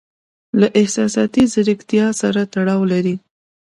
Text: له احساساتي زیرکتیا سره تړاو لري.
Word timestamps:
له 0.59 0.67
احساساتي 0.79 1.43
زیرکتیا 1.53 2.07
سره 2.21 2.41
تړاو 2.53 2.81
لري. 2.91 3.15